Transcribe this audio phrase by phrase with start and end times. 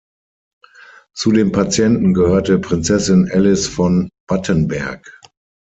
[1.13, 5.21] Zu den Patienten gehörte Prinzessin Alice von Battenberg.